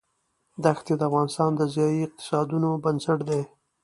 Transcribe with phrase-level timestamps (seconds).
[0.63, 3.41] دښتې د افغانستان د ځایي اقتصادونو بنسټ دی.